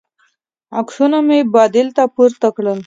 [0.79, 2.79] عکسونه مې بادل ته پورته کړل.